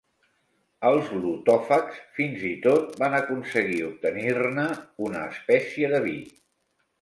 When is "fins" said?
2.19-2.45